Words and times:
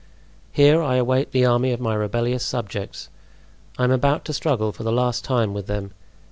Here 0.51 0.81
I 0.81 0.95
await 0.95 1.31
the 1.31 1.45
army 1.45 1.71
of 1.71 1.79
my 1.79 1.93
rebellious 1.93 2.43
subjects. 2.43 3.09
I 3.77 3.83
am 3.83 3.91
about 3.91 4.25
to 4.25 4.33
struggle 4.33 4.71
for 4.71 4.81
the 4.81 4.91
last 4.91 5.23
time 5.23 5.53
with 5.53 5.67
them. 5.67 5.91